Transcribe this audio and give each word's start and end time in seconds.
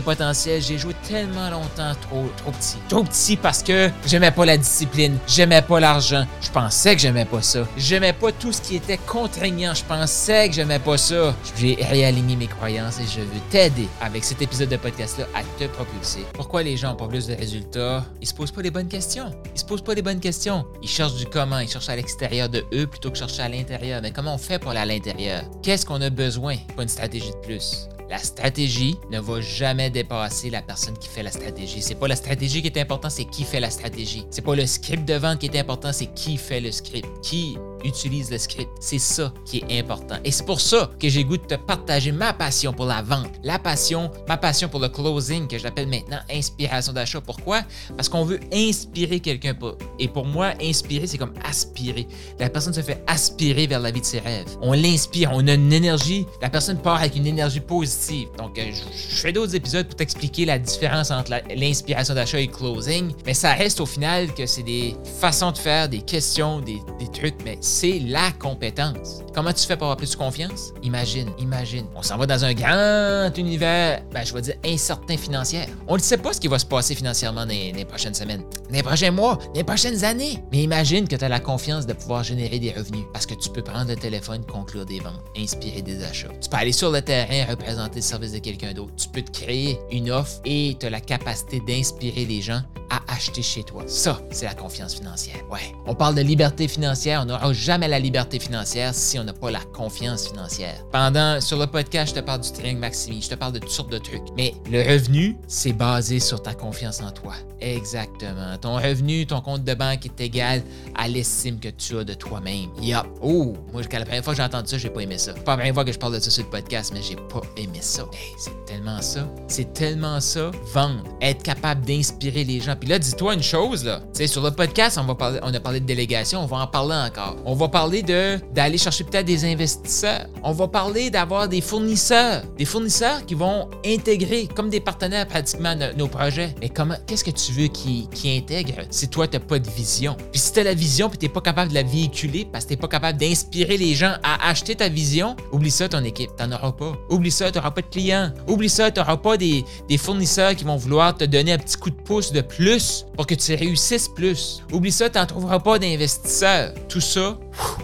potentiel. 0.00 0.62
J'ai 0.62 0.78
joué 0.78 0.94
tellement 1.08 1.50
longtemps 1.50 1.92
trop, 2.00 2.30
trop 2.36 2.50
petit. 2.52 2.76
Trop 2.88 3.04
petit 3.04 3.36
parce 3.36 3.62
que 3.62 3.90
j'aimais 4.06 4.30
pas 4.30 4.44
la 4.44 4.56
discipline, 4.56 5.18
j'aimais 5.26 5.62
pas 5.62 5.80
l'argent. 5.80 6.26
Je 6.40 6.50
pensais 6.50 6.94
que 6.94 7.00
j'aimais 7.00 7.24
pas 7.24 7.42
ça. 7.42 7.60
J'aimais 7.76 8.12
pas 8.12 8.32
tout 8.32 8.52
ce 8.52 8.60
qui 8.60 8.76
était 8.76 8.98
contraignant. 8.98 9.74
Je 9.74 9.84
pensais 9.84 10.48
que 10.48 10.54
j'aimais 10.54 10.78
pas 10.78 10.96
ça. 10.96 11.34
J'ai 11.56 11.78
réaligné 11.80 12.36
mes 12.36 12.46
croyances 12.46 12.98
et 13.00 13.06
je 13.06 13.20
veux 13.20 13.40
t'aider 13.50 13.88
avec 14.00 14.24
cet 14.24 14.42
épisode 14.42 14.68
de 14.68 14.76
podcast-là 14.76 15.26
à 15.34 15.42
te 15.58 15.68
propulser. 15.68 16.24
Pourquoi 16.32 16.62
les 16.62 16.76
gens 16.76 16.92
ont 16.92 16.96
pas 16.96 17.08
plus 17.08 17.26
de 17.26 17.34
résultats? 17.34 18.04
Ils 18.20 18.28
se 18.28 18.34
posent 18.34 18.52
pas 18.52 18.62
les 18.62 18.70
bonnes 18.70 18.88
questions. 18.88 19.32
Ils 19.54 19.60
se 19.60 19.64
posent 19.64 19.82
pas 19.82 19.94
les 19.94 20.02
bonnes 20.02 20.20
questions. 20.20 20.64
Ils 20.82 20.88
cherchent 20.88 21.16
du 21.16 21.26
comment. 21.26 21.58
Ils 21.58 21.68
cherchent 21.68 21.88
à 21.88 21.96
l'extérieur 21.96 22.48
de 22.48 22.64
eux 22.72 22.86
plutôt 22.86 23.10
que 23.10 23.18
chercher 23.18 23.42
à 23.42 23.48
l'intérieur. 23.48 24.00
Mais 24.02 24.10
comment 24.10 24.34
on 24.34 24.38
fait 24.38 24.58
pour 24.58 24.70
aller 24.70 24.80
à 24.80 24.86
l'intérieur? 24.86 25.42
Qu'est-ce 25.62 25.84
qu'on 25.84 26.00
a 26.00 26.10
besoin? 26.10 26.56
Pas 26.76 26.82
une 26.82 26.88
stratégie 26.88 27.30
de 27.30 27.46
plus. 27.46 27.88
La 28.10 28.18
stratégie 28.18 28.96
ne 29.10 29.20
va 29.20 29.40
jamais 29.40 29.90
dépasser 29.90 30.48
la 30.48 30.62
personne 30.62 30.96
qui 30.96 31.08
fait 31.08 31.22
la 31.22 31.30
stratégie. 31.30 31.82
C'est 31.82 31.94
pas 31.94 32.08
la 32.08 32.16
stratégie 32.16 32.62
qui 32.62 32.68
est 32.68 32.78
important, 32.78 33.10
c'est 33.10 33.26
qui 33.26 33.44
fait 33.44 33.60
la 33.60 33.68
stratégie. 33.68 34.24
C'est 34.30 34.42
pas 34.42 34.56
le 34.56 34.64
script 34.64 35.06
de 35.06 35.14
vente 35.14 35.40
qui 35.40 35.46
est 35.46 35.58
important, 35.58 35.92
c'est 35.92 36.06
qui 36.14 36.38
fait 36.38 36.60
le 36.60 36.72
script. 36.72 37.06
Qui 37.22 37.58
utilise 37.84 38.30
le 38.30 38.38
script. 38.38 38.70
C'est 38.80 38.98
ça 38.98 39.32
qui 39.44 39.58
est 39.68 39.78
important. 39.78 40.16
Et 40.24 40.30
c'est 40.30 40.44
pour 40.44 40.60
ça 40.60 40.90
que 40.98 41.08
j'ai 41.08 41.24
goût 41.24 41.36
de 41.36 41.42
te 41.42 41.54
partager 41.54 42.12
ma 42.12 42.32
passion 42.32 42.72
pour 42.72 42.86
la 42.86 43.02
vente, 43.02 43.32
la 43.42 43.58
passion, 43.58 44.10
ma 44.28 44.36
passion 44.36 44.68
pour 44.68 44.80
le 44.80 44.88
closing 44.88 45.46
que 45.48 45.58
j'appelle 45.58 45.88
maintenant 45.88 46.18
inspiration 46.30 46.92
d'achat. 46.92 47.20
Pourquoi? 47.20 47.62
Parce 47.96 48.08
qu'on 48.08 48.24
veut 48.24 48.40
inspirer 48.52 49.20
quelqu'un. 49.20 49.54
Et 49.98 50.08
pour 50.08 50.26
moi, 50.26 50.52
inspirer, 50.60 51.06
c'est 51.06 51.18
comme 51.18 51.34
aspirer. 51.44 52.06
La 52.38 52.50
personne 52.50 52.74
se 52.74 52.82
fait 52.82 53.02
aspirer 53.06 53.66
vers 53.66 53.80
la 53.80 53.90
vie 53.90 54.00
de 54.00 54.06
ses 54.06 54.20
rêves. 54.20 54.46
On 54.60 54.72
l'inspire, 54.72 55.30
on 55.32 55.46
a 55.48 55.54
une 55.54 55.72
énergie. 55.72 56.26
La 56.42 56.50
personne 56.50 56.78
part 56.78 56.96
avec 56.96 57.16
une 57.16 57.26
énergie 57.26 57.60
positive 57.60 57.98
donc, 58.38 58.58
euh, 58.58 58.70
je 58.72 59.16
fais 59.16 59.32
d'autres 59.32 59.54
épisodes 59.54 59.86
pour 59.86 59.96
t'expliquer 59.96 60.44
la 60.44 60.58
différence 60.58 61.10
entre 61.10 61.32
l'inspiration 61.54 62.14
d'achat 62.14 62.40
et 62.40 62.48
closing, 62.48 63.12
mais 63.26 63.34
ça 63.34 63.52
reste 63.52 63.80
au 63.80 63.86
final 63.86 64.32
que 64.34 64.46
c'est 64.46 64.62
des 64.62 64.94
façons 65.20 65.50
de 65.52 65.58
faire, 65.58 65.88
des 65.88 66.00
questions, 66.00 66.60
des, 66.60 66.80
trucs, 67.12 67.36
mais 67.44 67.58
c'est 67.68 67.98
la 68.00 68.32
compétence. 68.32 69.20
Comment 69.34 69.52
tu 69.52 69.64
fais 69.64 69.76
pour 69.76 69.84
avoir 69.84 69.96
plus 69.98 70.10
de 70.10 70.16
confiance? 70.16 70.72
Imagine, 70.82 71.28
imagine. 71.38 71.84
On 71.94 72.02
s'en 72.02 72.16
va 72.16 72.26
dans 72.26 72.44
un 72.44 72.54
grand 72.54 73.30
univers, 73.36 74.02
ben, 74.12 74.24
je 74.24 74.32
vais 74.32 74.40
dire 74.40 74.54
incertain 74.64 75.16
financier. 75.16 75.60
On 75.86 75.94
ne 75.94 76.00
sait 76.00 76.16
pas 76.16 76.32
ce 76.32 76.40
qui 76.40 76.48
va 76.48 76.58
se 76.58 76.64
passer 76.64 76.94
financièrement 76.94 77.44
dans 77.44 77.48
les, 77.48 77.84
prochaines 77.84 78.14
semaines, 78.14 78.42
les 78.70 78.82
prochains 78.82 79.10
mois, 79.10 79.38
les 79.54 79.64
prochaines 79.64 80.04
années. 80.04 80.42
Mais 80.50 80.62
imagine 80.62 81.06
que 81.06 81.14
tu 81.14 81.24
as 81.24 81.28
la 81.28 81.40
confiance 81.40 81.86
de 81.86 81.92
pouvoir 81.92 82.24
générer 82.24 82.58
des 82.58 82.72
revenus 82.72 83.04
parce 83.12 83.26
que 83.26 83.34
tu 83.34 83.50
peux 83.50 83.62
prendre 83.62 83.88
le 83.88 83.96
téléphone, 83.96 84.44
conclure 84.44 84.86
des 84.86 85.00
ventes, 85.00 85.22
inspirer 85.36 85.82
des 85.82 86.02
achats. 86.02 86.32
Tu 86.40 86.48
peux 86.48 86.56
aller 86.56 86.72
sur 86.72 86.90
le 86.90 87.02
terrain, 87.02 87.50
représenter 87.50 87.96
le 87.96 88.02
service 88.02 88.32
de 88.32 88.38
quelqu'un 88.38 88.72
d'autre. 88.72 88.94
Tu 88.96 89.08
peux 89.08 89.22
te 89.22 89.30
créer 89.30 89.78
une 89.92 90.10
offre 90.10 90.40
et 90.46 90.76
tu 90.80 90.86
as 90.86 90.90
la 90.90 91.00
capacité 91.00 91.60
d'inspirer 91.60 92.24
les 92.24 92.40
gens 92.40 92.62
à 92.90 93.00
acheter 93.12 93.42
chez 93.42 93.62
toi. 93.62 93.84
Ça, 93.86 94.20
c'est 94.30 94.46
la 94.46 94.54
confiance 94.54 94.94
financière. 94.94 95.36
Ouais. 95.50 95.74
On 95.86 95.94
parle 95.94 96.14
de 96.14 96.22
liberté 96.22 96.68
financière. 96.68 97.20
On 97.22 97.26
n'aura 97.26 97.48
jamais 97.58 97.88
la 97.88 97.98
liberté 97.98 98.38
financière 98.38 98.94
si 98.94 99.18
on 99.18 99.24
n'a 99.24 99.32
pas 99.32 99.50
la 99.50 99.60
confiance 99.60 100.28
financière. 100.28 100.84
Pendant, 100.92 101.40
sur 101.40 101.58
le 101.58 101.66
podcast, 101.66 102.14
je 102.14 102.20
te 102.20 102.24
parle 102.24 102.40
du 102.40 102.52
triangle 102.52 102.78
Maximi. 102.78 103.20
Je 103.20 103.28
te 103.28 103.34
parle 103.34 103.52
de 103.52 103.58
toutes 103.58 103.70
sortes 103.70 103.92
de 103.92 103.98
trucs. 103.98 104.22
Mais 104.36 104.54
le 104.70 104.80
revenu, 104.80 105.36
c'est 105.46 105.72
basé 105.72 106.20
sur 106.20 106.42
ta 106.42 106.54
confiance 106.54 107.00
en 107.00 107.10
toi. 107.10 107.34
Exactement. 107.60 108.56
Ton 108.60 108.76
revenu, 108.76 109.26
ton 109.26 109.40
compte 109.40 109.64
de 109.64 109.74
banque 109.74 110.06
est 110.06 110.20
égal 110.20 110.62
à 110.94 111.08
l'estime 111.08 111.58
que 111.58 111.68
tu 111.68 111.98
as 111.98 112.04
de 112.04 112.14
toi-même. 112.14 112.70
Yup. 112.80 113.06
Oh, 113.20 113.54
moi, 113.72 113.82
la 113.90 114.04
première 114.04 114.22
fois 114.22 114.32
que 114.32 114.36
j'ai 114.36 114.44
entendu 114.44 114.68
ça, 114.68 114.78
j'ai 114.78 114.90
pas 114.90 115.00
aimé 115.00 115.18
ça. 115.18 115.32
Pas 115.32 115.52
la 115.52 115.56
première 115.56 115.74
fois 115.74 115.84
que 115.84 115.92
je 115.92 115.98
parle 115.98 116.14
de 116.14 116.20
ça 116.20 116.30
sur 116.30 116.44
le 116.44 116.50
podcast, 116.50 116.92
mais 116.94 117.02
j'ai 117.02 117.16
pas 117.16 117.42
aimé 117.56 117.78
ça. 117.80 118.02
Hey, 118.12 118.34
c'est 118.38 118.64
tellement 118.66 119.02
ça. 119.02 119.28
C'est 119.48 119.72
tellement 119.72 120.20
ça. 120.20 120.50
Vendre. 120.72 121.02
Être 121.20 121.42
capable 121.42 121.84
d'inspirer 121.84 122.44
les 122.44 122.60
gens. 122.60 122.76
Puis 122.76 122.88
là, 122.88 122.98
dis-toi 122.98 123.34
une 123.34 123.42
chose, 123.42 123.84
là. 123.84 124.00
Tu 124.14 124.18
sais, 124.18 124.26
sur 124.26 124.42
le 124.42 124.52
podcast, 124.52 124.98
on, 124.98 125.04
va 125.04 125.14
parler, 125.14 125.40
on 125.42 125.52
a 125.52 125.60
parlé 125.60 125.80
de 125.80 125.86
délégation, 125.86 126.40
on 126.40 126.46
va 126.46 126.58
en 126.58 126.66
parler 126.66 126.94
encore. 126.94 127.36
On 127.50 127.54
va 127.54 127.68
parler 127.68 128.02
de 128.02 128.38
d'aller 128.52 128.76
chercher 128.76 129.04
peut-être 129.04 129.24
des 129.24 129.46
investisseurs. 129.46 130.26
On 130.42 130.52
va 130.52 130.68
parler 130.68 131.08
d'avoir 131.08 131.48
des 131.48 131.62
fournisseurs. 131.62 132.42
Des 132.58 132.66
fournisseurs 132.66 133.24
qui 133.24 133.34
vont 133.34 133.70
intégrer 133.86 134.46
comme 134.54 134.68
des 134.68 134.80
partenaires 134.80 135.26
pratiquement 135.26 135.74
nos, 135.96 136.08
projets. 136.08 136.54
Mais 136.60 136.68
comment, 136.68 136.96
qu'est-ce 137.06 137.24
que 137.24 137.30
tu 137.30 137.52
veux 137.52 137.68
qui, 137.68 138.06
qui 138.12 138.36
intègre 138.36 138.74
si 138.90 139.08
toi, 139.08 139.26
t'as 139.26 139.38
pas 139.38 139.58
de 139.58 139.70
vision? 139.70 140.14
Puis 140.30 140.42
si 140.42 140.52
t'as 140.52 140.62
la 140.62 140.74
vision 140.74 141.08
puis 141.08 141.16
t'es 141.16 141.30
pas 141.30 141.40
capable 141.40 141.70
de 141.70 141.74
la 141.74 141.84
véhiculer 141.84 142.46
parce 142.52 142.64
que 142.66 142.68
t'es 142.68 142.76
pas 142.76 142.86
capable 142.86 143.18
d'inspirer 143.18 143.78
les 143.78 143.94
gens 143.94 144.12
à 144.22 144.50
acheter 144.50 144.74
ta 144.74 144.90
vision, 144.90 145.34
oublie 145.50 145.70
ça 145.70 145.88
ton 145.88 146.04
équipe, 146.04 146.28
t'en 146.36 146.52
auras 146.52 146.72
pas. 146.72 146.98
Oublie 147.08 147.30
ça, 147.30 147.50
t'auras 147.50 147.70
pas 147.70 147.80
de 147.80 147.86
clients. 147.86 148.30
Oublie 148.46 148.68
ça, 148.68 148.90
t'auras 148.90 149.16
pas 149.16 149.38
des, 149.38 149.64
des 149.88 149.96
fournisseurs 149.96 150.54
qui 150.54 150.64
vont 150.64 150.76
vouloir 150.76 151.16
te 151.16 151.24
donner 151.24 151.52
un 151.54 151.58
petit 151.58 151.78
coup 151.78 151.88
de 151.88 151.96
pouce 151.96 152.30
de 152.30 152.42
plus 152.42 153.06
pour 153.16 153.26
que 153.26 153.34
tu 153.34 153.54
réussisses 153.54 154.08
plus. 154.08 154.62
Oublie 154.70 154.92
ça, 154.92 155.08
tu 155.08 155.18
n'en 155.18 155.24
trouveras 155.24 155.60
pas 155.60 155.78
d'investisseurs. 155.78 156.74
Tout 156.90 157.00
ça, 157.00 157.37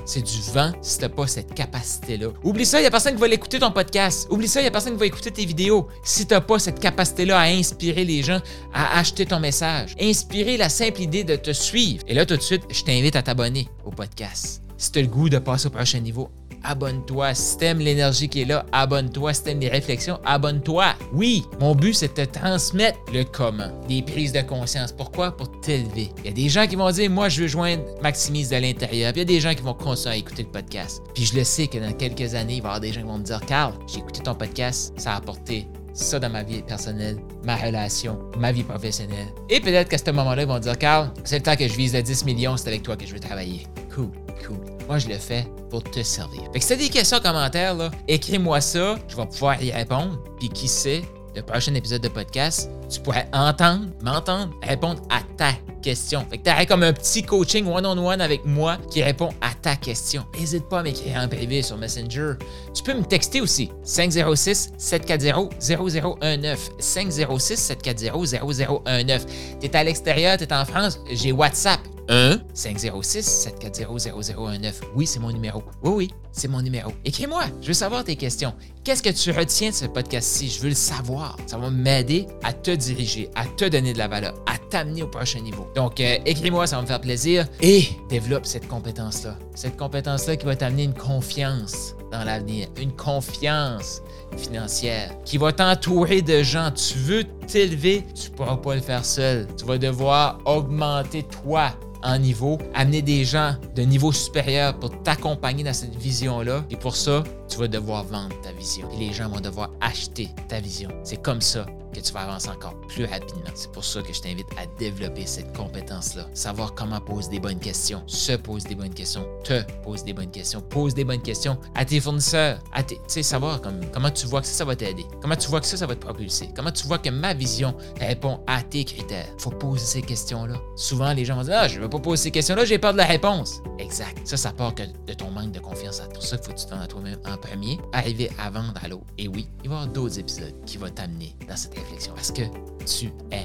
c'est 0.07 0.23
du 0.23 0.41
vent 0.53 0.73
si 0.83 0.99
tu 0.99 1.09
pas 1.09 1.27
cette 1.27 1.55
capacité-là. 1.55 2.29
Oublie 2.43 2.67
ça, 2.67 2.79
il 2.79 2.83
n'y 2.83 2.87
a 2.87 2.91
personne 2.91 3.15
qui 3.15 3.21
va 3.21 3.29
l'écouter 3.29 3.59
ton 3.59 3.71
podcast. 3.71 4.27
Oublie 4.31 4.49
ça, 4.49 4.61
il 4.61 4.65
n'y 4.65 4.69
a 4.69 4.71
personne 4.71 4.93
qui 4.93 4.99
va 4.99 5.07
écouter 5.07 5.31
tes 5.31 5.45
vidéos 5.45 5.89
si 6.05 6.27
tu 6.27 6.35
n'as 6.35 6.41
pas 6.41 6.59
cette 6.59 6.81
capacité-là 6.81 7.39
à 7.39 7.45
inspirer 7.45 8.05
les 8.05 8.23
gens 8.23 8.41
à 8.73 8.99
acheter 8.99 9.27
ton 9.27 9.41
message. 9.41 9.95
Inspirer 10.01 10.57
la 10.57 10.69
simple 10.69 11.01
idée 11.01 11.25
de 11.25 11.37
te 11.37 11.53
suivre. 11.53 12.03
Et 12.07 12.15
là, 12.15 12.27
tout 12.27 12.37
de 12.37 12.43
suite, 12.43 12.63
je 12.71 12.83
t'invite 12.83 13.17
à 13.17 13.23
t'abonner 13.23 13.69
au 13.85 13.91
podcast. 13.91 14.63
Si 14.77 14.91
tu 14.93 14.99
as 14.99 15.03
le 15.03 15.09
goût 15.09 15.29
de 15.29 15.39
passer 15.39 15.69
au 15.69 15.71
prochain 15.71 16.01
niveau, 16.01 16.31
abonne-toi. 16.65 17.35
Si 17.35 17.59
t'aimes 17.59 17.79
l'énergie 17.79 18.29
qui 18.29 18.43
est 18.43 18.47
là, 18.47 18.67
abonne-toi. 18.73 19.33
Si 19.33 19.43
t'aimes 19.45 19.61
les 19.61 19.69
réflexions, 19.69 20.19
abonne-toi. 20.25 20.95
Oui, 21.13 21.45
mon 21.61 21.75
but, 21.75 21.95
c'est 21.95 22.17
de 22.17 22.25
te 22.25 22.39
transmettre 22.39 22.99
le 23.13 23.25
comment, 23.25 23.71
des 23.89 24.03
prises 24.03 24.33
de 24.33 24.41
conscience. 24.41 24.93
Pourquoi? 24.93 25.37
Pour 25.37 25.61
t'élever. 25.61 26.11
Il 26.19 26.27
y 26.27 26.29
a 26.29 26.33
des 26.33 26.49
gens 26.49 26.67
qui 26.67 26.77
vont 26.77 26.91
dire, 26.91 27.11
moi, 27.11 27.29
je 27.29 27.43
veux 27.43 27.49
joindre 27.49 27.85
Maximise 28.03 28.51
de 28.51 28.57
l'intérieur. 28.57 29.13
Il 29.15 29.19
y 29.19 29.23
a 29.23 29.25
des 29.25 29.41
gens 29.41 29.55
qui 29.55 29.63
vont 29.63 29.75
continuer 29.75 30.15
à 30.15 30.17
écouter 30.17 30.43
le 30.43 30.51
podcast. 30.51 31.03
Puis 31.15 31.27
je 31.27 31.37
le 31.37 31.45
sais 31.45 31.67
que 31.67 31.79
dans 31.79 31.93
quelques 31.93 32.35
années, 32.35 32.57
il 32.57 32.63
va 32.63 32.69
y 32.69 32.71
avoir 32.71 32.81
des 32.81 32.93
gens 32.93 33.01
qui 33.01 33.07
vont 33.07 33.19
me 33.19 33.25
dire, 33.25 33.41
Carl, 33.47 33.75
j'ai 33.87 33.99
écouté 33.99 34.21
ton 34.23 34.35
podcast, 34.35 34.93
ça 34.97 35.13
a 35.13 35.17
apporté 35.17 35.69
ça 35.95 36.19
dans 36.19 36.29
ma 36.31 36.43
vie 36.43 36.61
personnelle, 36.63 37.19
ma 37.45 37.57
relation, 37.57 38.19
ma 38.39 38.51
vie 38.53 38.65
professionnelle. 38.65 39.29
Et 39.49 39.61
peut-être 39.61 39.89
qu'à 39.89 39.99
ce 39.99 40.11
moment-là, 40.11 40.43
ils 40.43 40.49
vont 40.49 40.59
dire, 40.59 40.77
Carl, 40.77 41.13
c'est 41.23 41.37
le 41.39 41.43
temps 41.43 41.57
que 41.57 41.69
je 41.69 41.75
vise 41.75 41.95
le 41.95 42.03
10 42.03 42.25
millions, 42.25 42.57
c'est 42.57 42.69
avec 42.69 42.83
toi 42.83 42.97
que 42.97 43.07
je 43.07 43.13
veux 43.13 43.21
travailler. 43.21 43.67
Cool, 43.95 44.11
cool. 44.45 44.59
Moi, 44.89 44.99
je 44.99 45.09
le 45.09 45.19
fais 45.19 45.47
pour 45.71 45.85
te 45.85 46.03
servir. 46.03 46.43
Fait 46.53 46.59
que 46.59 46.65
si 46.65 46.69
t'as 46.69 46.77
des 46.77 46.89
questions, 46.89 47.21
commentaires, 47.21 47.75
là, 47.75 47.91
écris-moi 48.09 48.61
ça, 48.61 48.97
je 49.09 49.17
vais 49.17 49.27
pouvoir 49.27 49.63
y 49.63 49.71
répondre. 49.71 50.19
Puis 50.39 50.49
qui 50.49 50.67
sait, 50.67 51.03
le 51.35 51.43
prochain 51.43 51.75
épisode 51.75 52.03
de 52.03 52.09
podcast, 52.09 52.71
tu 52.91 53.01
pourrais 53.01 53.29
entendre, 53.33 53.87
m'entendre, 54.03 54.53
répondre 54.63 55.01
à 55.11 55.21
ta 55.37 55.53
question. 55.83 56.27
Fait 56.31 56.39
que 56.39 56.45
t'aurais 56.45 56.67
comme 56.67 56.83
un 56.83 56.93
petit 56.93 57.23
coaching 57.23 57.67
one-on-one 57.67 58.21
avec 58.21 58.45
moi 58.45 58.79
qui 58.91 59.01
répond 59.03 59.31
à 59.41 59.55
ta 59.55 59.77
question. 59.77 60.25
N'hésite 60.39 60.69
pas 60.69 60.81
à 60.81 60.83
m'écrire 60.83 61.21
en 61.21 61.29
privé 61.29 61.63
sur 61.63 61.77
Messenger. 61.77 62.33
Tu 62.75 62.83
peux 62.83 62.95
me 62.95 63.05
texter 63.05 63.41
aussi. 63.41 63.71
506-740-0019. 63.85 66.57
506-740-0019. 66.81 69.21
T'es 69.61 69.77
à 69.77 69.85
l'extérieur, 69.85 70.37
t'es 70.37 70.53
en 70.53 70.65
France, 70.65 70.99
j'ai 71.11 71.31
WhatsApp. 71.33 71.74
1 72.09 72.39
506 72.53 73.23
740 73.23 73.99
0019. 73.99 74.81
Oui, 74.95 75.07
c'est 75.07 75.21
mon 75.21 75.33
numéro. 75.33 75.63
Oui, 75.83 75.93
oui, 75.95 76.11
c'est 76.33 76.49
mon 76.49 76.61
numéro. 76.63 76.93
Écris-moi, 77.05 77.45
je 77.63 77.69
veux 77.69 77.73
savoir 77.75 78.05
tes 78.05 78.17
questions. 78.17 78.55
Qu'est-ce 78.83 79.03
que 79.03 79.11
tu 79.11 79.31
retiens 79.31 79.71
de 79.71 79.75
ce 79.75 79.87
podcast-ci? 79.87 80.49
Je 80.49 80.61
veux 80.61 80.69
le 80.69 80.75
savoir. 80.75 81.37
Ça 81.47 81.57
va 81.59 81.71
m'aider 81.71 82.27
à 82.43 82.53
te 82.53 82.71
diriger, 82.71 83.31
à 83.35 83.47
te 83.47 83.65
donner 83.65 83.93
de 83.93 83.99
la 83.99 84.09
valeur, 84.09 84.35
à 84.47 84.59
t'amener 84.59 85.03
au 85.03 85.09
prochain 85.09 85.41
niveau. 85.41 85.67
Donc, 85.75 86.01
euh, 86.01 86.19
écris-moi, 86.27 86.67
ça 86.67 86.77
va 86.77 86.83
me 86.83 86.87
faire 86.87 87.01
plaisir 87.01 87.47
et 87.61 87.85
développe 88.09 88.47
cette 88.47 88.69
compétence-là. 88.69 89.39
Cette 89.55 89.77
compétence-là 89.77 90.37
qui 90.37 90.45
va 90.47 90.57
t'amener 90.57 90.85
une 90.85 90.95
confiance 90.95 91.95
dans 92.13 92.25
l'avenir, 92.25 92.69
une 92.81 92.93
confiance 92.93 94.03
financière 94.37 95.11
qui 95.25 95.39
va 95.39 95.53
t'entourer 95.53 96.23
de 96.23 96.43
gens. 96.43 96.71
Tu 96.71 96.99
veux 96.99 97.25
t'élever, 97.47 98.05
tu 98.15 98.31
ne 98.31 98.37
pourras 98.37 98.57
pas 98.57 98.75
le 98.75 98.81
faire 98.81 99.05
seul. 99.05 99.47
Tu 99.57 99.65
vas 99.65 99.79
devoir 99.79 100.39
augmenter 100.45 101.23
toi 101.23 101.71
niveau, 102.19 102.59
amener 102.75 103.03
des 103.03 103.25
gens 103.25 103.57
de 103.75 103.83
niveau 103.83 104.13
supérieur 104.13 104.79
pour 104.79 105.03
t'accompagner 105.03 105.65
dans 105.65 105.73
cette 105.73 105.95
vision-là. 105.97 106.65
Et 106.71 106.77
pour 106.77 106.97
ça, 106.97 107.25
tu 107.49 107.59
vas 107.59 107.69
devoir 107.69 108.05
vendre 108.05 108.35
ta 108.43 108.53
vision. 108.53 108.89
Et 108.95 108.99
les 108.99 109.13
gens 109.13 109.29
vont 109.29 109.41
devoir 109.41 109.71
acheter 109.81 110.29
ta 110.49 110.61
vision. 110.61 110.91
C'est 111.03 111.23
comme 111.23 111.41
ça 111.41 111.67
que 111.95 112.01
tu 112.01 112.13
vas 112.13 112.21
avancer 112.21 112.49
encore 112.49 112.75
plus 112.89 113.05
rapidement. 113.05 113.51
C'est 113.55 113.71
pour 113.73 113.85
ça 113.85 114.03
que 114.03 114.13
je 114.13 114.21
t'invite 114.21 114.49
à 114.59 114.67
développer 114.79 115.27
cette 115.27 115.57
compétence-là. 115.57 116.27
Savoir 116.35 116.75
comment 116.75 117.01
poser 117.01 117.31
des 117.31 117.41
bonnes 117.41 117.59
questions, 117.59 118.03
se 118.07 118.33
poser 118.33 118.69
des 118.69 118.75
bonnes 118.75 118.93
questions, 118.93 119.27
te 119.45 119.63
pose 119.83 120.05
des 120.05 120.13
bonnes 120.13 120.31
questions, 120.31 120.61
pose 120.61 120.95
des 120.95 121.05
bonnes 121.05 121.23
questions 121.23 121.59
à 121.75 121.85
tes 121.85 122.01
fournisseurs, 122.01 122.59
à 122.73 122.83
tes, 122.83 122.97
tu 122.97 123.03
sais, 123.07 123.23
savoir 123.23 123.61
comme, 123.61 123.81
comment 123.93 124.11
tu 124.11 124.27
vois 124.27 124.41
que 124.41 124.47
ça, 124.47 124.55
ça 124.55 124.65
va 124.65 124.77
t'aider, 124.77 125.07
comment 125.23 125.37
tu 125.37 125.49
vois 125.49 125.61
que 125.61 125.67
ça, 125.67 125.77
ça 125.77 125.87
va 125.87 125.95
te 125.95 126.05
propulser, 126.05 126.51
comment 126.55 126.73
tu 126.73 126.87
vois 126.87 126.99
que 126.99 127.11
ma 127.11 127.35
vision 127.35 127.75
répond 128.01 128.41
à 128.47 128.63
tes 128.63 128.85
critères. 128.85 129.27
Faut 129.39 129.51
poser 129.51 129.85
ces 129.85 130.03
questions-là. 130.03 130.57
Souvent, 130.77 131.13
les 131.13 131.25
gens 131.25 131.37
vont 131.37 131.45
dire, 131.45 131.55
ah, 131.57 131.69
je 131.69 131.81
veux 131.81 131.89
pas 131.89 132.01
poser 132.01 132.25
ces 132.25 132.31
questions-là, 132.31 132.65
j'ai 132.65 132.79
peur 132.79 132.93
de 132.93 132.99
la 132.99 133.07
réponse. 133.07 133.63
Exact. 133.79 134.27
Ça, 134.27 134.37
ça 134.37 134.53
part 134.53 134.75
de 134.75 135.13
ton 135.15 135.31
manque 135.31 135.53
de 135.53 135.61
confiance. 135.61 136.01
C'est 136.03 136.13
pour 136.13 136.23
ça 136.23 136.37
qu'il 136.37 136.47
faut 136.47 136.53
que 136.53 136.61
tu 136.61 136.67
te 136.67 136.75
à 136.75 136.87
toi-même 136.87 137.19
en 137.27 137.37
premier, 137.37 137.79
arriver 137.93 138.31
à 138.39 138.51
vendre 138.51 138.75
à 138.83 138.89
l'autre. 138.89 139.07
Et 139.19 139.29
oui, 139.29 139.49
il 139.63 139.69
va 139.69 139.77
y 139.77 139.79
avoir 139.79 139.93
d'autres 139.93 140.19
épisodes 140.19 140.55
qui 140.65 140.79
vont 140.79 140.91
t'amener 140.91 141.35
dans 141.49 141.57
cette 141.57 141.75
réflexion 141.75 142.15
parce 142.15 142.33
que 142.33 142.43
tu 142.87 143.13
es. 143.31 143.44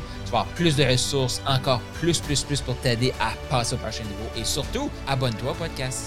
plus 0.55 0.75
de 0.75 0.83
ressources, 0.83 1.41
encore 1.45 1.79
plus, 1.99 2.19
plus, 2.19 2.43
plus 2.43 2.61
pour 2.61 2.75
t'aider 2.77 3.13
à 3.19 3.33
passer 3.49 3.75
au 3.75 3.77
prochain 3.77 4.03
niveau. 4.03 4.29
Et 4.35 4.43
surtout, 4.43 4.89
abonne-toi 5.07 5.51
au 5.51 5.55
podcast. 5.55 6.01